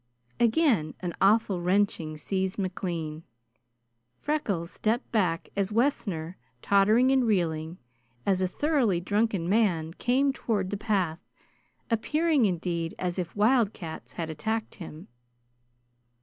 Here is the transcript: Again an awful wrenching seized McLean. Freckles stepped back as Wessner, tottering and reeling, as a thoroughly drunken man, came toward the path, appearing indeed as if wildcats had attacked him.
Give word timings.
Again 0.39 0.95
an 1.01 1.13
awful 1.21 1.61
wrenching 1.61 2.17
seized 2.17 2.57
McLean. 2.57 3.21
Freckles 4.17 4.71
stepped 4.71 5.11
back 5.11 5.49
as 5.55 5.71
Wessner, 5.71 6.37
tottering 6.63 7.11
and 7.11 7.23
reeling, 7.27 7.77
as 8.25 8.41
a 8.41 8.47
thoroughly 8.47 8.99
drunken 8.99 9.47
man, 9.47 9.93
came 9.93 10.33
toward 10.33 10.71
the 10.71 10.75
path, 10.75 11.19
appearing 11.91 12.45
indeed 12.45 12.95
as 12.97 13.19
if 13.19 13.35
wildcats 13.35 14.13
had 14.13 14.31
attacked 14.31 14.73
him. 14.81 15.07